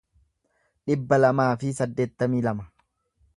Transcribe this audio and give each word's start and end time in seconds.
dhibba 0.91 1.19
lamaa 1.25 1.51
fi 1.65 1.75
saddeettamii 1.81 2.41
lama 2.47 2.67